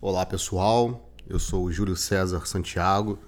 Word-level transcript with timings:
Olá 0.00 0.26
pessoal, 0.26 1.10
eu 1.26 1.38
sou 1.38 1.64
o 1.64 1.72
Júlio 1.72 1.96
César 1.96 2.46
Santiago, 2.46 3.18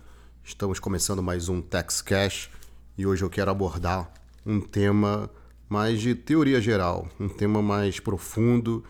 estamos 0.43 0.79
começando 0.79 1.23
mais 1.23 1.49
um 1.49 1.63
Tax 1.63 2.03
Cash 2.03 2.51
e 2.99 3.07
hoje 3.07 3.25
eu 3.25 3.31
quero 3.31 3.51
abordar 3.51 4.13
um 4.45 4.61
tema 4.61 5.31
mais 5.71 6.03
de 6.03 6.15
teoria 6.15 6.61
geral, 6.61 7.09
um 7.19 7.31
tema 7.31 7.63
mais 7.63 7.99
profundo 7.99 8.85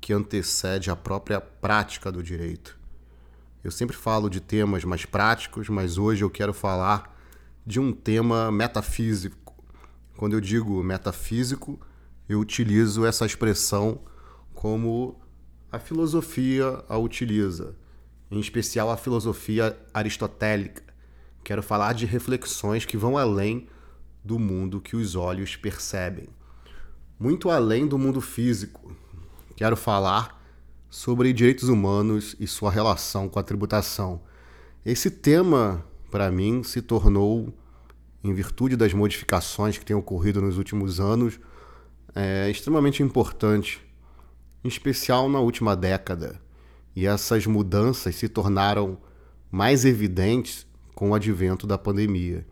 que 0.00 0.12
antecede 0.12 0.88
a 0.88 0.94
própria 0.94 1.40
prática 1.40 2.12
do 2.12 2.22
direito. 2.22 2.78
Eu 3.64 3.72
sempre 3.72 3.96
falo 3.96 4.30
de 4.30 4.40
temas 4.40 4.84
mais 4.84 5.04
práticos, 5.04 5.68
mas 5.68 5.98
hoje 5.98 6.22
eu 6.22 6.30
quero 6.30 6.54
falar 6.54 7.18
de 7.66 7.80
um 7.80 7.92
tema 7.92 8.52
metafísico. 8.52 9.52
Quando 10.16 10.34
eu 10.34 10.40
digo 10.40 10.80
metafísico, 10.80 11.80
eu 12.28 12.38
utilizo 12.38 13.04
essa 13.04 13.26
expressão 13.26 14.00
como 14.60 15.18
a 15.72 15.78
filosofia 15.78 16.84
a 16.86 16.98
utiliza, 16.98 17.74
em 18.30 18.38
especial 18.38 18.90
a 18.90 18.96
filosofia 18.98 19.74
aristotélica. 19.94 20.82
Quero 21.42 21.62
falar 21.62 21.94
de 21.94 22.04
reflexões 22.04 22.84
que 22.84 22.98
vão 22.98 23.16
além 23.16 23.68
do 24.22 24.38
mundo 24.38 24.78
que 24.78 24.94
os 24.94 25.14
olhos 25.14 25.56
percebem, 25.56 26.28
muito 27.18 27.48
além 27.48 27.86
do 27.86 27.98
mundo 27.98 28.20
físico. 28.20 28.94
Quero 29.56 29.78
falar 29.78 30.38
sobre 30.90 31.32
direitos 31.32 31.70
humanos 31.70 32.36
e 32.38 32.46
sua 32.46 32.70
relação 32.70 33.30
com 33.30 33.38
a 33.38 33.42
tributação. 33.42 34.20
Esse 34.84 35.10
tema, 35.10 35.82
para 36.10 36.30
mim, 36.30 36.62
se 36.62 36.82
tornou, 36.82 37.50
em 38.22 38.34
virtude 38.34 38.76
das 38.76 38.92
modificações 38.92 39.78
que 39.78 39.86
têm 39.86 39.96
ocorrido 39.96 40.42
nos 40.42 40.58
últimos 40.58 41.00
anos, 41.00 41.40
é, 42.14 42.50
extremamente 42.50 43.02
importante, 43.02 43.88
em 44.64 44.68
especial 44.68 45.28
na 45.28 45.40
última 45.40 45.76
década. 45.76 46.40
E 46.94 47.06
essas 47.06 47.46
mudanças 47.46 48.16
se 48.16 48.28
tornaram 48.28 48.98
mais 49.50 49.84
evidentes 49.84 50.66
com 50.94 51.10
o 51.10 51.14
advento 51.14 51.66
da 51.66 51.78
pandemia. 51.78 52.46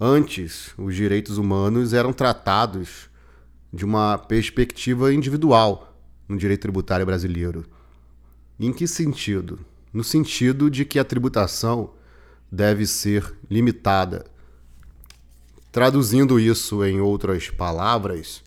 Antes, 0.00 0.74
os 0.76 0.94
direitos 0.94 1.38
humanos 1.38 1.92
eram 1.92 2.12
tratados 2.12 3.08
de 3.72 3.84
uma 3.84 4.18
perspectiva 4.18 5.12
individual 5.12 5.96
no 6.28 6.36
direito 6.36 6.62
tributário 6.62 7.04
brasileiro. 7.04 7.64
Em 8.58 8.72
que 8.72 8.86
sentido? 8.86 9.60
No 9.92 10.02
sentido 10.02 10.70
de 10.70 10.84
que 10.84 10.98
a 10.98 11.04
tributação 11.04 11.92
deve 12.50 12.86
ser 12.86 13.34
limitada. 13.50 14.24
Traduzindo 15.70 16.38
isso 16.38 16.84
em 16.84 17.00
outras 17.00 17.50
palavras, 17.50 18.42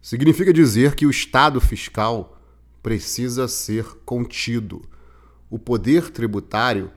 significa 0.00 0.52
dizer 0.52 0.94
que 0.94 1.06
o 1.06 1.10
Estado 1.10 1.60
fiscal 1.60 2.39
precisa 2.82 3.46
ser 3.48 3.84
contido. 4.04 4.82
O 5.48 5.58
poder 5.58 6.10
tributário 6.10 6.90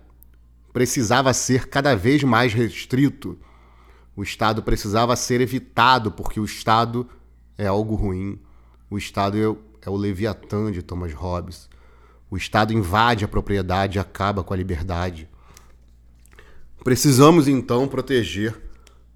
precisava 0.71 1.33
ser 1.33 1.67
cada 1.67 1.95
vez 1.95 2.23
mais 2.23 2.53
restrito. 2.53 3.37
O 4.15 4.23
Estado 4.23 4.61
precisava 4.61 5.15
ser 5.15 5.41
evitado, 5.41 6.11
porque 6.11 6.39
o 6.39 6.45
Estado 6.45 7.07
é 7.57 7.67
algo 7.67 7.95
ruim. 7.95 8.39
O 8.89 8.97
Estado 8.97 9.37
é 9.37 9.73
é 9.85 9.89
o 9.89 9.95
Leviatã 9.95 10.71
de 10.71 10.81
Thomas 10.81 11.13
Hobbes. 11.13 11.69
O 12.29 12.37
Estado 12.37 12.73
invade 12.73 13.25
a 13.25 13.27
propriedade 13.27 13.97
e 13.97 13.99
acaba 13.99 14.43
com 14.43 14.53
a 14.53 14.57
liberdade. 14.57 15.29
Precisamos 16.83 17.47
então 17.47 17.87
proteger 17.87 18.55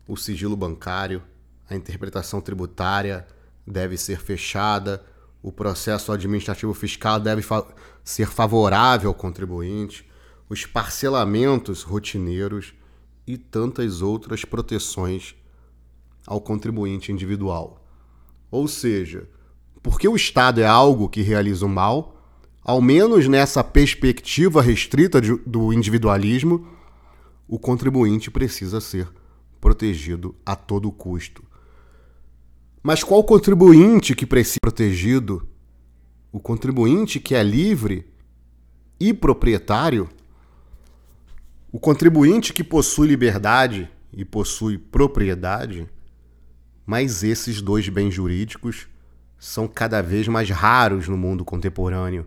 o 0.08 0.16
sigilo 0.16 0.56
bancário, 0.56 1.22
a 1.70 1.76
interpretação 1.76 2.40
tributária 2.40 3.28
deve 3.66 3.98
ser 3.98 4.20
fechada, 4.20 5.04
o 5.42 5.52
processo 5.52 6.12
administrativo 6.12 6.74
fiscal 6.74 7.20
deve 7.20 7.42
fa 7.42 7.66
ser 8.04 8.28
favorável 8.28 9.10
ao 9.10 9.14
contribuinte, 9.14 10.10
os 10.50 10.66
parcelamentos 10.66 11.84
rotineiros 11.84 12.74
e 13.26 13.38
tantas 13.38 14.02
outras 14.02 14.46
proteções 14.46 15.36
ao 16.26 16.40
contribuinte 16.40 17.12
individual. 17.12 17.86
Ou 18.50 18.68
seja, 18.68 19.30
porque 19.84 20.08
o 20.08 20.16
Estado 20.16 20.62
é 20.62 20.66
algo 20.66 21.10
que 21.10 21.22
realiza 21.22 21.66
o 21.66 21.70
mal, 21.70 22.18
ao 22.64 22.82
menos 22.82 23.28
nessa 23.28 23.64
perspectiva 23.64 24.62
restrita 24.62 25.22
de, 25.22 25.36
do 25.46 25.72
individualismo, 25.72 26.68
o 27.48 27.58
contribuinte 27.58 28.30
precisa 28.30 28.82
ser 28.82 29.08
protegido 29.62 30.36
a 30.46 30.56
todo 30.56 30.92
custo. 30.92 31.47
Mas 32.88 33.04
qual 33.04 33.22
contribuinte 33.22 34.16
que 34.16 34.26
precisa 34.26 34.60
protegido? 34.62 35.46
O 36.32 36.40
contribuinte 36.40 37.20
que 37.20 37.36
é 37.36 37.44
livre 37.44 38.10
e 38.98 39.14
proprietário? 39.14 40.08
O 41.70 41.82
contribuinte 41.82 42.54
que 42.54 42.64
possui 42.64 43.10
liberdade 43.10 43.92
e 44.14 44.24
possui 44.24 44.78
propriedade? 44.78 45.86
Mas 46.86 47.24
esses 47.24 47.62
dois 47.62 47.90
bens 47.90 48.14
jurídicos 48.14 48.88
são 49.38 49.68
cada 49.68 50.02
vez 50.02 50.30
mais 50.30 50.50
raros 50.50 51.10
no 51.10 51.18
mundo 51.18 51.44
contemporâneo, 51.44 52.26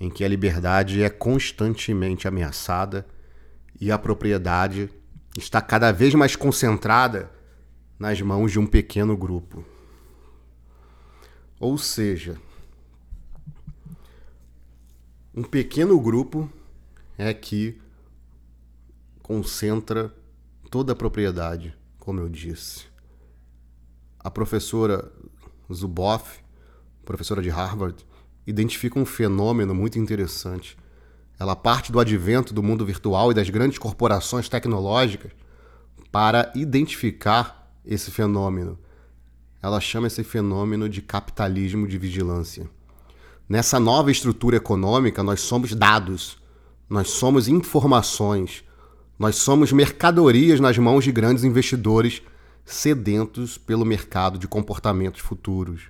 em 0.00 0.10
que 0.10 0.24
a 0.24 0.28
liberdade 0.28 1.04
é 1.04 1.08
constantemente 1.08 2.26
ameaçada 2.26 3.06
e 3.80 3.92
a 3.92 3.96
propriedade 3.96 4.90
está 5.36 5.60
cada 5.60 5.92
vez 5.92 6.16
mais 6.16 6.34
concentrada 6.34 7.37
nas 7.98 8.20
mãos 8.20 8.52
de 8.52 8.58
um 8.58 8.66
pequeno 8.66 9.16
grupo. 9.16 9.64
Ou 11.58 11.76
seja, 11.76 12.40
um 15.34 15.42
pequeno 15.42 16.00
grupo 16.00 16.48
é 17.16 17.34
que 17.34 17.80
concentra 19.22 20.14
toda 20.70 20.92
a 20.92 20.96
propriedade, 20.96 21.76
como 21.98 22.20
eu 22.20 22.28
disse. 22.28 22.86
A 24.18 24.30
professora 24.30 25.10
Zuboff, 25.72 26.40
professora 27.04 27.42
de 27.42 27.48
Harvard, 27.48 28.06
identifica 28.46 28.98
um 28.98 29.04
fenômeno 29.04 29.74
muito 29.74 29.98
interessante. 29.98 30.78
Ela 31.38 31.54
parte 31.56 31.90
do 31.92 32.00
advento 32.00 32.54
do 32.54 32.62
mundo 32.62 32.86
virtual 32.86 33.30
e 33.30 33.34
das 33.34 33.50
grandes 33.50 33.78
corporações 33.78 34.48
tecnológicas 34.48 35.32
para 36.10 36.50
identificar 36.54 37.57
esse 37.88 38.10
fenômeno. 38.10 38.78
Ela 39.62 39.80
chama 39.80 40.06
esse 40.06 40.22
fenômeno 40.22 40.88
de 40.88 41.00
capitalismo 41.00 41.88
de 41.88 41.96
vigilância. 41.96 42.68
Nessa 43.48 43.80
nova 43.80 44.10
estrutura 44.10 44.58
econômica, 44.58 45.22
nós 45.22 45.40
somos 45.40 45.74
dados, 45.74 46.36
nós 46.88 47.08
somos 47.10 47.48
informações, 47.48 48.62
nós 49.18 49.36
somos 49.36 49.72
mercadorias 49.72 50.60
nas 50.60 50.76
mãos 50.76 51.02
de 51.02 51.10
grandes 51.10 51.44
investidores 51.44 52.22
sedentos 52.64 53.56
pelo 53.56 53.86
mercado 53.86 54.38
de 54.38 54.46
comportamentos 54.46 55.22
futuros. 55.22 55.84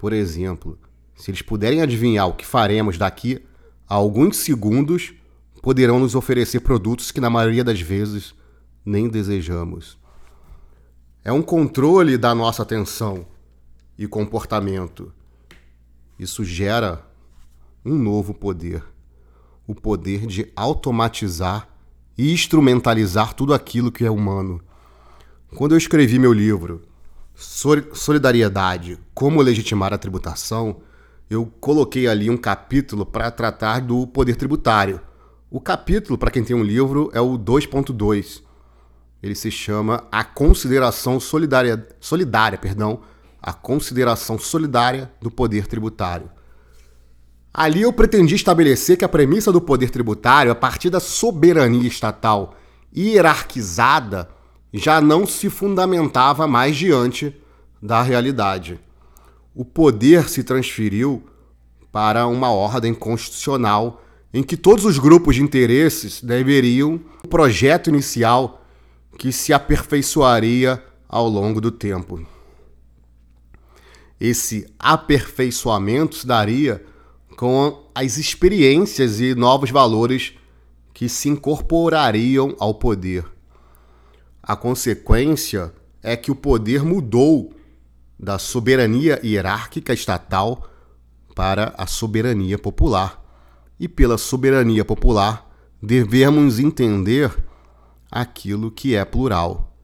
Por 0.00 0.12
exemplo, 0.12 0.76
se 1.14 1.30
eles 1.30 1.42
puderem 1.42 1.80
adivinhar 1.80 2.28
o 2.28 2.34
que 2.34 2.44
faremos 2.44 2.98
daqui 2.98 3.40
a 3.88 3.94
alguns 3.94 4.38
segundos, 4.38 5.14
poderão 5.62 6.00
nos 6.00 6.16
oferecer 6.16 6.60
produtos 6.60 7.12
que, 7.12 7.20
na 7.20 7.30
maioria 7.30 7.62
das 7.62 7.80
vezes, 7.80 8.34
nem 8.84 9.08
desejamos. 9.08 9.96
É 11.26 11.32
um 11.32 11.42
controle 11.42 12.16
da 12.16 12.32
nossa 12.32 12.62
atenção 12.62 13.26
e 13.98 14.06
comportamento. 14.06 15.12
Isso 16.16 16.44
gera 16.44 17.04
um 17.84 17.98
novo 17.98 18.32
poder: 18.32 18.84
o 19.66 19.74
poder 19.74 20.24
de 20.24 20.52
automatizar 20.54 21.68
e 22.16 22.32
instrumentalizar 22.32 23.34
tudo 23.34 23.52
aquilo 23.52 23.90
que 23.90 24.04
é 24.04 24.10
humano 24.10 24.60
quando 25.56 25.72
eu 25.72 25.78
escrevi 25.78 26.16
meu 26.16 26.32
livro 26.32 26.82
Solidariedade: 27.34 28.96
Como 29.12 29.42
legitimar 29.42 29.92
a 29.92 29.98
tributação, 29.98 30.76
eu 31.28 31.44
coloquei 31.58 32.06
ali 32.06 32.30
um 32.30 32.36
capítulo 32.36 33.04
para 33.04 33.32
tratar 33.32 33.80
do 33.80 34.06
poder 34.06 34.36
tributário. 34.36 35.00
O 35.50 35.60
capítulo, 35.60 36.16
para 36.16 36.30
quem 36.30 36.44
tem 36.44 36.54
um 36.54 36.62
livro, 36.62 37.10
é 37.12 37.20
o 37.20 37.36
2.2. 37.36 38.45
Ele 39.22 39.34
se 39.34 39.50
chama 39.50 40.04
A 40.10 40.22
Consideração 40.22 41.18
Solidária, 41.18 41.86
solidária 42.00 42.58
perdão, 42.58 43.00
a 43.42 43.52
consideração 43.52 44.38
solidária 44.38 45.10
do 45.20 45.30
poder 45.30 45.66
tributário. 45.66 46.28
Ali 47.54 47.82
eu 47.82 47.92
pretendi 47.92 48.34
estabelecer 48.34 48.98
que 48.98 49.04
a 49.04 49.08
premissa 49.08 49.50
do 49.50 49.60
poder 49.60 49.88
tributário, 49.90 50.52
a 50.52 50.54
partir 50.54 50.90
da 50.90 51.00
soberania 51.00 51.88
estatal 51.88 52.54
hierarquizada, 52.94 54.28
já 54.74 55.00
não 55.00 55.26
se 55.26 55.48
fundamentava 55.48 56.46
mais 56.46 56.76
diante 56.76 57.34
da 57.80 58.02
realidade. 58.02 58.78
O 59.54 59.64
poder 59.64 60.28
se 60.28 60.42
transferiu 60.42 61.22
para 61.90 62.26
uma 62.26 62.50
ordem 62.50 62.92
constitucional 62.92 64.02
em 64.34 64.42
que 64.42 64.56
todos 64.56 64.84
os 64.84 64.98
grupos 64.98 65.36
de 65.36 65.42
interesses 65.42 66.20
deveriam 66.20 67.00
um 67.24 67.28
projeto 67.28 67.88
inicial 67.88 68.65
que 69.18 69.32
se 69.32 69.52
aperfeiçoaria 69.52 70.82
ao 71.08 71.28
longo 71.28 71.60
do 71.60 71.70
tempo. 71.70 72.26
esse 74.18 74.66
aperfeiçoamento 74.78 76.16
se 76.16 76.26
daria 76.26 76.82
com 77.36 77.90
as 77.94 78.16
experiências 78.16 79.20
e 79.20 79.34
novos 79.34 79.70
valores 79.70 80.32
que 80.94 81.08
se 81.08 81.28
incorporariam 81.28 82.56
ao 82.58 82.74
poder. 82.74 83.26
A 84.42 84.56
consequência 84.56 85.72
é 86.02 86.16
que 86.16 86.30
o 86.30 86.34
poder 86.34 86.82
mudou 86.82 87.52
da 88.18 88.38
soberania 88.38 89.20
hierárquica 89.22 89.92
estatal 89.92 90.66
para 91.34 91.74
a 91.76 91.86
soberania 91.86 92.58
popular. 92.58 93.22
E 93.78 93.86
pela 93.86 94.16
soberania 94.16 94.86
popular, 94.86 95.46
devemos 95.82 96.58
entender 96.58 97.30
aquilo 98.10 98.70
que 98.70 98.94
é 98.94 99.04
plural. 99.04 99.76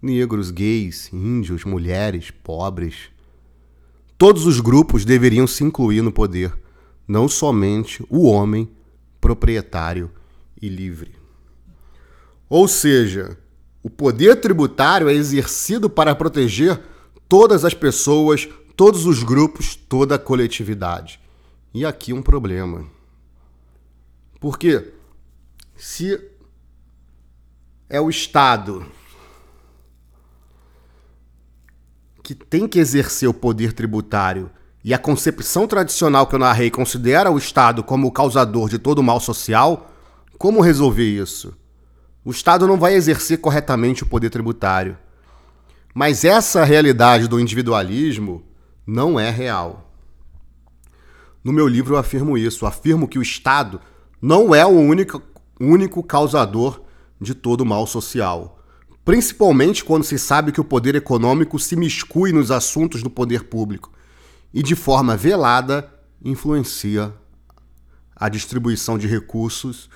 Negros, 0.00 0.50
gays, 0.50 1.12
índios, 1.12 1.64
mulheres, 1.64 2.30
pobres. 2.30 3.10
Todos 4.18 4.46
os 4.46 4.60
grupos 4.60 5.04
deveriam 5.04 5.46
se 5.46 5.64
incluir 5.64 6.02
no 6.02 6.12
poder, 6.12 6.56
não 7.06 7.28
somente 7.28 8.04
o 8.08 8.26
homem 8.26 8.70
proprietário 9.20 10.10
e 10.60 10.68
livre. 10.68 11.14
Ou 12.48 12.68
seja, 12.68 13.36
o 13.82 13.90
poder 13.90 14.40
tributário 14.40 15.08
é 15.08 15.12
exercido 15.12 15.90
para 15.90 16.14
proteger 16.14 16.80
todas 17.28 17.64
as 17.64 17.74
pessoas, 17.74 18.48
todos 18.76 19.06
os 19.06 19.22
grupos, 19.22 19.74
toda 19.74 20.14
a 20.14 20.18
coletividade. 20.18 21.20
E 21.74 21.84
aqui 21.84 22.12
um 22.12 22.22
problema. 22.22 22.86
Porque 24.40 24.92
se 25.76 26.18
é 27.88 28.00
o 28.00 28.10
Estado 28.10 28.84
que 32.22 32.34
tem 32.34 32.66
que 32.66 32.80
exercer 32.80 33.28
o 33.28 33.34
poder 33.34 33.72
tributário 33.72 34.50
e 34.82 34.92
a 34.92 34.98
concepção 34.98 35.66
tradicional 35.66 36.26
que 36.26 36.34
eu 36.34 36.38
narrei 36.38 36.70
considera 36.70 37.30
o 37.30 37.38
Estado 37.38 37.84
como 37.84 38.08
o 38.08 38.12
causador 38.12 38.68
de 38.68 38.78
todo 38.78 38.98
o 38.98 39.02
mal 39.02 39.20
social, 39.20 39.92
como 40.36 40.60
resolver 40.60 41.04
isso? 41.04 41.56
O 42.24 42.32
Estado 42.32 42.66
não 42.66 42.76
vai 42.76 42.94
exercer 42.94 43.38
corretamente 43.38 44.02
o 44.02 44.06
poder 44.06 44.30
tributário. 44.30 44.98
Mas 45.94 46.24
essa 46.24 46.64
realidade 46.64 47.28
do 47.28 47.38
individualismo 47.38 48.44
não 48.84 49.18
é 49.18 49.30
real. 49.30 49.92
No 51.42 51.52
meu 51.52 51.68
livro 51.68 51.94
eu 51.94 51.98
afirmo 51.98 52.36
isso, 52.36 52.64
eu 52.64 52.68
afirmo 52.68 53.06
que 53.06 53.18
o 53.18 53.22
Estado 53.22 53.80
não 54.20 54.52
é 54.52 54.66
o 54.66 54.70
único, 54.70 55.22
único 55.60 56.02
causador 56.02 56.85
de 57.20 57.34
todo 57.34 57.62
o 57.62 57.66
mal 57.66 57.86
social. 57.86 58.62
Principalmente 59.04 59.84
quando 59.84 60.04
se 60.04 60.18
sabe 60.18 60.52
que 60.52 60.60
o 60.60 60.64
poder 60.64 60.94
econômico 60.94 61.58
se 61.58 61.76
miscui 61.76 62.32
nos 62.32 62.50
assuntos 62.50 63.02
do 63.02 63.10
poder 63.10 63.44
público 63.44 63.92
e, 64.52 64.62
de 64.62 64.74
forma 64.74 65.16
velada, 65.16 65.92
influencia 66.24 67.14
a 68.14 68.28
distribuição 68.28 68.98
de 68.98 69.06
recursos 69.06 69.88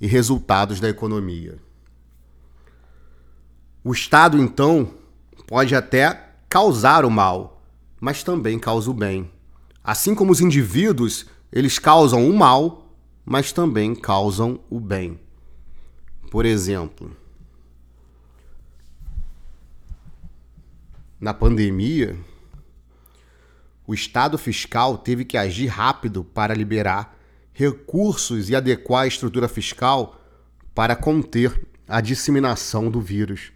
e 0.00 0.06
resultados 0.06 0.80
da 0.80 0.88
economia. 0.88 1.58
O 3.82 3.92
Estado, 3.92 4.36
então, 4.38 4.92
pode 5.46 5.74
até 5.74 6.34
causar 6.48 7.04
o 7.04 7.10
mal, 7.10 7.62
mas 8.00 8.22
também 8.22 8.58
causa 8.58 8.90
o 8.90 8.94
bem. 8.94 9.30
Assim 9.82 10.14
como 10.14 10.32
os 10.32 10.40
indivíduos, 10.40 11.26
eles 11.50 11.78
causam 11.78 12.28
o 12.28 12.36
mal, 12.36 12.92
mas 13.24 13.52
também 13.52 13.94
causam 13.94 14.60
o 14.68 14.78
bem. 14.78 15.18
Por 16.30 16.44
exemplo, 16.44 17.16
na 21.18 21.32
pandemia, 21.32 22.16
o 23.86 23.94
Estado 23.94 24.36
fiscal 24.36 24.98
teve 24.98 25.24
que 25.24 25.38
agir 25.38 25.68
rápido 25.68 26.22
para 26.22 26.54
liberar 26.54 27.16
recursos 27.52 28.50
e 28.50 28.54
adequar 28.54 29.04
a 29.04 29.06
estrutura 29.06 29.48
fiscal 29.48 30.20
para 30.74 30.94
conter 30.94 31.66
a 31.88 32.00
disseminação 32.02 32.90
do 32.90 33.00
vírus, 33.00 33.50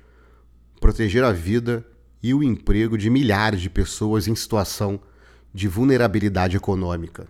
proteger 0.81 1.23
a 1.23 1.33
vida 1.33 1.87
e 2.23 2.33
o 2.33 2.43
emprego 2.43 2.97
de 2.97 3.11
milhares 3.11 3.61
de 3.61 3.69
pessoas 3.69 4.27
em 4.27 4.35
situação 4.35 4.99
de 5.53 5.69
vulnerabilidade 5.69 6.57
econômica. 6.57 7.29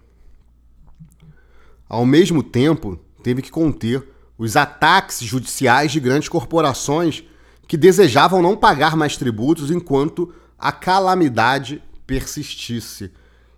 Ao 1.89 2.07
mesmo 2.07 2.43
tempo, 2.43 2.97
teve 3.23 3.43
que 3.43 3.51
conter 3.51 4.09
os 4.43 4.57
ataques 4.57 5.21
judiciais 5.21 5.93
de 5.93 6.01
grandes 6.01 6.29
corporações 6.29 7.23
que 7.69 7.77
desejavam 7.77 8.43
não 8.43 8.57
pagar 8.57 8.97
mais 8.97 9.17
tributos 9.17 9.71
enquanto 9.71 10.35
a 10.59 10.73
calamidade 10.73 11.81
persistisse. 12.05 13.13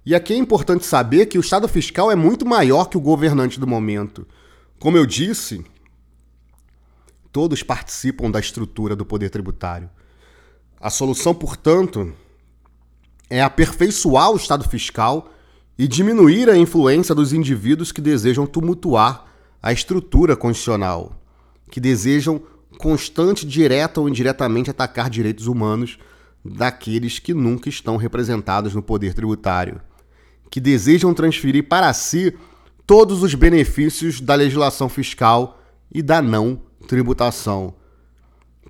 E 0.04 0.14
aqui 0.14 0.34
é 0.34 0.36
importante 0.36 0.84
saber 0.84 1.24
que 1.24 1.38
o 1.38 1.40
Estado 1.40 1.66
fiscal 1.68 2.10
é 2.12 2.14
muito 2.14 2.44
maior 2.44 2.90
que 2.90 2.98
o 2.98 3.00
governante 3.00 3.58
do 3.58 3.66
momento. 3.66 4.26
Como 4.78 4.98
eu 4.98 5.06
disse, 5.06 5.64
todos 7.32 7.62
participam 7.62 8.30
da 8.30 8.38
estrutura 8.38 8.94
do 8.94 9.06
poder 9.06 9.30
tributário. 9.30 9.88
A 10.78 10.90
solução, 10.90 11.34
portanto, 11.34 12.12
é 13.30 13.40
aperfeiçoar 13.40 14.32
o 14.32 14.36
Estado 14.36 14.68
fiscal 14.68 15.30
e 15.78 15.88
diminuir 15.88 16.50
a 16.50 16.58
influência 16.58 17.14
dos 17.14 17.32
indivíduos 17.32 17.90
que 17.90 18.02
desejam 18.02 18.46
tumultuar 18.46 19.32
a 19.64 19.72
estrutura 19.72 20.36
constitucional, 20.36 21.12
que 21.70 21.80
desejam 21.80 22.42
constante, 22.78 23.46
direta 23.46 24.00
ou 24.00 24.08
indiretamente 24.08 24.70
atacar 24.70 25.08
direitos 25.08 25.46
humanos 25.46 25.98
daqueles 26.44 27.18
que 27.18 27.32
nunca 27.32 27.68
estão 27.68 27.96
representados 27.96 28.74
no 28.74 28.82
poder 28.82 29.14
tributário 29.14 29.80
que 30.54 30.60
desejam 30.60 31.12
transferir 31.12 31.66
para 31.66 31.92
si 31.92 32.32
todos 32.86 33.24
os 33.24 33.34
benefícios 33.34 34.20
da 34.20 34.36
legislação 34.36 34.88
fiscal 34.88 35.60
e 35.92 36.00
da 36.00 36.22
não 36.22 36.62
tributação. 36.86 37.74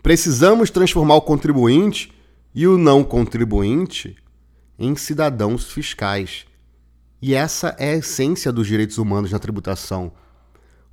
Precisamos 0.03 0.71
transformar 0.71 1.17
o 1.17 1.21
contribuinte 1.21 2.11
e 2.55 2.67
o 2.67 2.79
não 2.79 3.05
contribuinte 3.05 4.17
em 4.79 4.97
cidadãos 4.97 5.71
fiscais. 5.71 6.47
E 7.21 7.35
essa 7.35 7.77
é 7.79 7.91
a 7.91 7.97
essência 7.97 8.51
dos 8.51 8.67
direitos 8.67 8.97
humanos 8.97 9.31
na 9.31 9.39
tributação. 9.39 10.11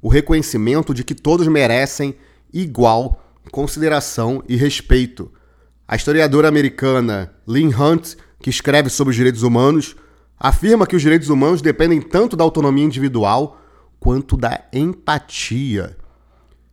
O 0.01 0.09
reconhecimento 0.09 0.94
de 0.94 1.03
que 1.03 1.13
todos 1.13 1.48
merecem 1.48 2.15
igual 2.51 3.21
consideração 3.51 4.44
e 4.48 4.56
respeito. 4.56 5.31
A 5.88 5.95
historiadora 5.95 6.48
americana 6.48 7.33
Lynn 7.48 7.74
Hunt, 7.74 8.15
que 8.42 8.50
escreve 8.50 8.89
sobre 8.89 9.12
os 9.12 9.15
direitos 9.15 9.44
humanos, 9.44 9.95
afirma 10.39 10.88
que 10.88 10.95
os 10.95 11.01
direitos 11.01 11.30
humanos 11.30 11.62
dependem 11.62 12.01
tanto 12.01 12.36
da 12.36 12.44
autonomia 12.44 12.86
individual 12.86 13.62
quanto 14.00 14.36
da 14.36 14.67
empatia. 14.74 15.98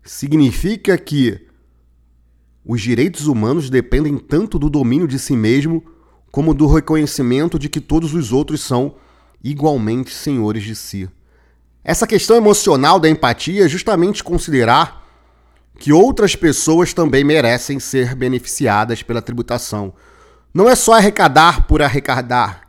Significa 0.02 0.96
que 0.96 1.46
os 2.64 2.80
direitos 2.80 3.26
humanos 3.26 3.68
dependem 3.68 4.16
tanto 4.18 4.58
do 4.58 4.70
domínio 4.70 5.08
de 5.08 5.18
si 5.18 5.36
mesmo 5.36 5.84
como 6.30 6.54
do 6.54 6.66
reconhecimento 6.66 7.58
de 7.58 7.68
que 7.68 7.80
todos 7.80 8.14
os 8.14 8.32
outros 8.32 8.60
são 8.60 8.96
igualmente 9.42 10.14
senhores 10.14 10.62
de 10.62 10.74
si. 10.74 11.08
Essa 11.88 12.06
questão 12.06 12.36
emocional 12.36 13.00
da 13.00 13.08
empatia 13.08 13.64
é 13.64 13.68
justamente 13.68 14.22
considerar 14.22 15.08
que 15.78 15.90
outras 15.90 16.36
pessoas 16.36 16.92
também 16.92 17.24
merecem 17.24 17.80
ser 17.80 18.14
beneficiadas 18.14 19.02
pela 19.02 19.22
tributação. 19.22 19.94
Não 20.52 20.68
é 20.68 20.74
só 20.74 20.92
arrecadar 20.92 21.66
por 21.66 21.80
arrecadar, 21.80 22.68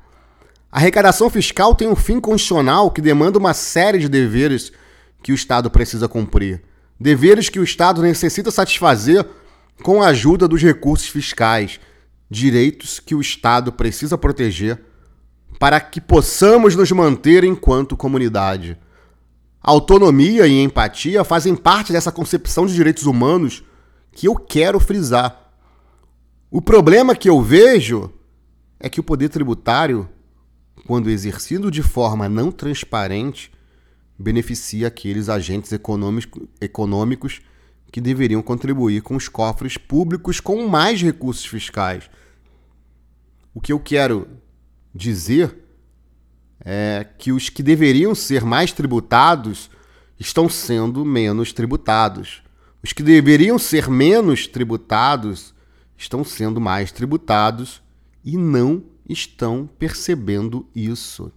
a 0.71 0.77
arrecadação 0.77 1.29
fiscal 1.29 1.75
tem 1.75 1.85
um 1.85 1.97
fim 1.97 2.17
constitucional 2.17 2.89
que 2.91 3.01
demanda 3.01 3.37
uma 3.37 3.53
série 3.53 3.99
de 3.99 4.07
deveres 4.07 4.71
que 5.21 5.33
o 5.33 5.35
Estado 5.35 5.69
precisa 5.69 6.07
cumprir. 6.07 6.63
Deveres 6.97 7.49
que 7.49 7.59
o 7.59 7.63
Estado 7.65 8.01
necessita 8.01 8.49
satisfazer 8.49 9.27
com 9.83 10.01
a 10.01 10.07
ajuda 10.07 10.47
dos 10.47 10.61
recursos 10.61 11.09
fiscais, 11.09 11.77
direitos 12.31 13.01
que 13.01 13.15
o 13.15 13.19
Estado 13.19 13.73
precisa 13.73 14.17
proteger 14.17 14.79
para 15.59 15.81
que 15.81 15.99
possamos 15.99 16.73
nos 16.73 16.89
manter 16.93 17.43
enquanto 17.43 17.97
comunidade. 17.97 18.77
Autonomia 19.61 20.47
e 20.47 20.61
empatia 20.61 21.23
fazem 21.23 21.55
parte 21.55 21.91
dessa 21.91 22.11
concepção 22.11 22.65
de 22.65 22.73
direitos 22.73 23.05
humanos 23.05 23.63
que 24.11 24.27
eu 24.27 24.35
quero 24.35 24.79
frisar. 24.79 25.51
O 26.49 26.61
problema 26.61 27.15
que 27.15 27.29
eu 27.29 27.41
vejo 27.41 28.11
é 28.79 28.89
que 28.89 28.99
o 28.99 29.03
poder 29.03 29.29
tributário 29.29 30.09
quando 30.85 31.09
exercido 31.09 31.69
de 31.69 31.83
forma 31.83 32.27
não 32.27 32.51
transparente, 32.51 33.51
beneficia 34.17 34.87
aqueles 34.87 35.29
agentes 35.29 35.71
econômicos 36.59 37.41
que 37.91 38.01
deveriam 38.01 38.41
contribuir 38.41 39.01
com 39.01 39.15
os 39.15 39.27
cofres 39.27 39.77
públicos 39.77 40.39
com 40.39 40.67
mais 40.67 41.01
recursos 41.01 41.45
fiscais. 41.45 42.09
O 43.53 43.61
que 43.61 43.71
eu 43.71 43.79
quero 43.79 44.27
dizer 44.93 45.55
é 46.63 47.07
que 47.17 47.31
os 47.31 47.49
que 47.49 47.63
deveriam 47.63 48.13
ser 48.13 48.43
mais 48.43 48.71
tributados 48.71 49.69
estão 50.19 50.49
sendo 50.49 51.05
menos 51.05 51.53
tributados. 51.53 52.41
Os 52.83 52.93
que 52.93 53.03
deveriam 53.03 53.57
ser 53.57 53.89
menos 53.89 54.47
tributados 54.47 55.53
estão 55.97 56.23
sendo 56.23 56.59
mais 56.61 56.91
tributados 56.91 57.81
e 58.23 58.37
não 58.37 58.83
estão 59.07 59.69
percebendo 59.79 60.67
isso. 60.75 61.31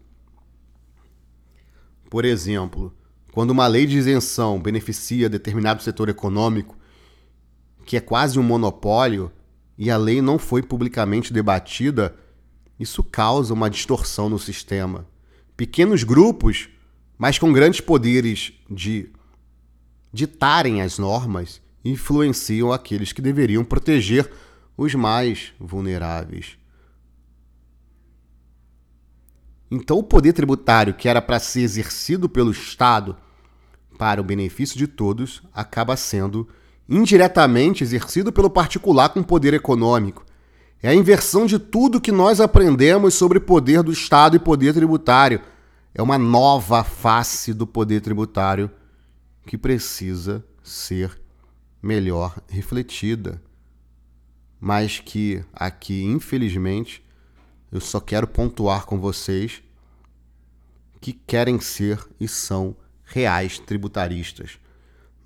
Por 2.10 2.24
exemplo, 2.24 2.92
quando 3.32 3.50
uma 3.50 3.66
lei 3.66 3.86
de 3.86 3.96
isenção 3.96 4.60
beneficia 4.60 5.28
determinado 5.28 5.82
setor 5.82 6.08
econômico, 6.08 6.76
que 7.86 7.96
é 7.96 8.00
quase 8.00 8.38
um 8.38 8.42
monopólio, 8.42 9.32
e 9.78 9.90
a 9.90 9.96
lei 9.96 10.20
não 10.20 10.38
foi 10.38 10.62
publicamente 10.62 11.32
debatida, 11.32 12.14
isso 12.78 13.02
causa 13.02 13.54
uma 13.54 13.70
distorção 13.70 14.28
no 14.28 14.38
sistema. 14.38 15.06
Pequenos 15.62 16.02
grupos, 16.02 16.68
mas 17.16 17.38
com 17.38 17.52
grandes 17.52 17.80
poderes 17.80 18.52
de 18.68 19.08
ditarem 20.12 20.82
as 20.82 20.98
normas, 20.98 21.60
influenciam 21.84 22.72
aqueles 22.72 23.12
que 23.12 23.22
deveriam 23.22 23.64
proteger 23.64 24.28
os 24.76 24.92
mais 24.96 25.52
vulneráveis. 25.60 26.58
Então, 29.70 29.98
o 29.98 30.02
poder 30.02 30.32
tributário, 30.32 30.94
que 30.94 31.08
era 31.08 31.22
para 31.22 31.38
ser 31.38 31.60
exercido 31.60 32.28
pelo 32.28 32.50
Estado 32.50 33.16
para 33.96 34.20
o 34.20 34.24
benefício 34.24 34.76
de 34.76 34.88
todos, 34.88 35.44
acaba 35.54 35.96
sendo 35.96 36.48
indiretamente 36.88 37.84
exercido 37.84 38.32
pelo 38.32 38.50
particular 38.50 39.10
com 39.10 39.22
poder 39.22 39.54
econômico. 39.54 40.26
É 40.82 40.88
a 40.88 40.94
inversão 40.94 41.46
de 41.46 41.60
tudo 41.60 42.00
que 42.00 42.10
nós 42.10 42.40
aprendemos 42.40 43.14
sobre 43.14 43.38
poder 43.38 43.84
do 43.84 43.92
Estado 43.92 44.34
e 44.34 44.40
poder 44.40 44.74
tributário. 44.74 45.40
É 45.94 46.00
uma 46.00 46.16
nova 46.16 46.82
face 46.82 47.52
do 47.52 47.66
poder 47.66 48.00
tributário 48.00 48.70
que 49.46 49.58
precisa 49.58 50.44
ser 50.62 51.20
melhor 51.82 52.40
refletida. 52.48 53.42
Mas 54.58 55.00
que 55.00 55.44
aqui, 55.52 56.02
infelizmente, 56.04 57.04
eu 57.70 57.80
só 57.80 58.00
quero 58.00 58.26
pontuar 58.26 58.86
com 58.86 58.98
vocês 58.98 59.62
que 61.00 61.12
querem 61.12 61.60
ser 61.60 61.98
e 62.20 62.28
são 62.28 62.76
reais 63.04 63.58
tributaristas. 63.58 64.58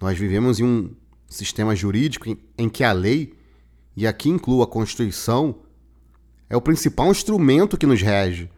Nós 0.00 0.18
vivemos 0.18 0.58
em 0.58 0.64
um 0.64 0.94
sistema 1.28 1.76
jurídico 1.76 2.36
em 2.56 2.68
que 2.68 2.82
a 2.82 2.92
lei, 2.92 3.34
e 3.94 4.06
aqui 4.06 4.28
inclui 4.28 4.62
a 4.62 4.66
Constituição, 4.66 5.60
é 6.48 6.56
o 6.56 6.62
principal 6.62 7.10
instrumento 7.10 7.76
que 7.76 7.86
nos 7.86 8.00
rege. 8.00 8.50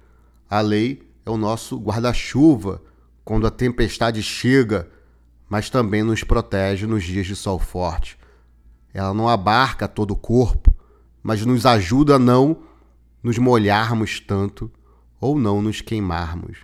A 0.48 0.60
lei 0.60 1.07
é 1.28 1.30
o 1.30 1.36
nosso 1.36 1.76
guarda-chuva 1.78 2.82
quando 3.22 3.46
a 3.46 3.50
tempestade 3.50 4.22
chega, 4.22 4.88
mas 5.46 5.68
também 5.68 6.02
nos 6.02 6.24
protege 6.24 6.86
nos 6.86 7.04
dias 7.04 7.26
de 7.26 7.36
sol 7.36 7.58
forte. 7.58 8.18
Ela 8.94 9.12
não 9.12 9.28
abarca 9.28 9.86
todo 9.86 10.12
o 10.12 10.16
corpo, 10.16 10.74
mas 11.22 11.44
nos 11.44 11.66
ajuda 11.66 12.14
a 12.14 12.18
não 12.18 12.62
nos 13.22 13.36
molharmos 13.36 14.20
tanto 14.20 14.72
ou 15.20 15.38
não 15.38 15.60
nos 15.60 15.82
queimarmos. 15.82 16.60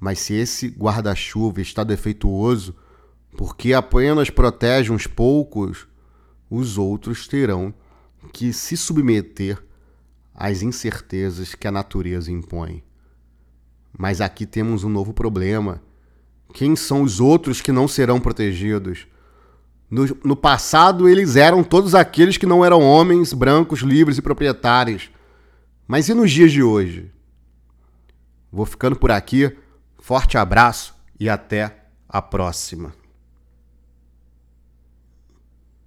Mas 0.00 0.18
se 0.18 0.34
esse 0.34 0.68
guarda-chuva 0.68 1.60
está 1.60 1.84
defeituoso, 1.84 2.74
porque 3.36 3.72
apenas 3.72 4.30
protege 4.30 4.90
uns 4.90 5.06
poucos, 5.06 5.86
os 6.50 6.76
outros 6.76 7.28
terão 7.28 7.72
que 8.32 8.52
se 8.52 8.76
submeter 8.76 9.62
às 10.34 10.60
incertezas 10.60 11.54
que 11.54 11.68
a 11.68 11.72
natureza 11.72 12.32
impõe. 12.32 12.82
Mas 13.96 14.20
aqui 14.20 14.44
temos 14.44 14.84
um 14.84 14.88
novo 14.88 15.12
problema. 15.12 15.80
Quem 16.52 16.76
são 16.76 17.02
os 17.02 17.20
outros 17.20 17.60
que 17.60 17.72
não 17.72 17.88
serão 17.88 18.20
protegidos? 18.20 19.06
No, 19.90 20.06
no 20.24 20.36
passado, 20.36 21.08
eles 21.08 21.36
eram 21.36 21.62
todos 21.62 21.94
aqueles 21.94 22.36
que 22.36 22.46
não 22.46 22.64
eram 22.64 22.80
homens, 22.80 23.32
brancos, 23.32 23.80
livres 23.80 24.18
e 24.18 24.22
proprietários. 24.22 25.10
Mas 25.86 26.08
e 26.08 26.14
nos 26.14 26.30
dias 26.30 26.50
de 26.50 26.62
hoje? 26.62 27.12
Vou 28.50 28.66
ficando 28.66 28.96
por 28.96 29.10
aqui. 29.10 29.56
Forte 29.98 30.36
abraço 30.36 30.94
e 31.18 31.28
até 31.28 31.84
a 32.08 32.20
próxima. 32.20 32.92